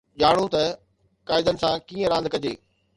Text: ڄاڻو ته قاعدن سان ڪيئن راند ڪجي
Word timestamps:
ڄاڻو 0.19 0.45
ته 0.53 0.63
قاعدن 1.29 1.55
سان 1.61 1.73
ڪيئن 1.87 2.07
راند 2.11 2.27
ڪجي 2.33 2.53